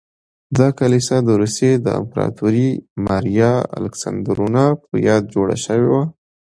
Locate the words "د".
1.23-1.29, 1.85-1.87